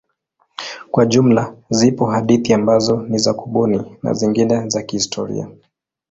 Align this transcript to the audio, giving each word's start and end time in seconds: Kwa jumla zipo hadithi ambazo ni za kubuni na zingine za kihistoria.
Kwa 0.91 1.05
jumla 1.05 1.55
zipo 1.69 2.05
hadithi 2.05 2.53
ambazo 2.53 3.01
ni 3.09 3.17
za 3.17 3.33
kubuni 3.33 3.97
na 4.03 4.13
zingine 4.13 4.69
za 4.69 4.83
kihistoria. 4.83 5.47